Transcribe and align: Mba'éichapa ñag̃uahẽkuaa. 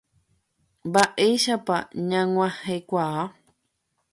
Mba'éichapa 0.87 1.75
ñag̃uahẽkuaa. 2.09 3.23